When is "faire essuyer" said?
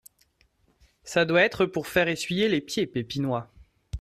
1.85-2.49